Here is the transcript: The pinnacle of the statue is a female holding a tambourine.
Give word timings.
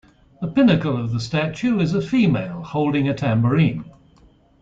The 0.41 0.47
pinnacle 0.47 0.97
of 0.97 1.11
the 1.13 1.19
statue 1.19 1.79
is 1.79 1.93
a 1.93 2.01
female 2.01 2.63
holding 2.63 3.07
a 3.07 3.13
tambourine. 3.13 3.85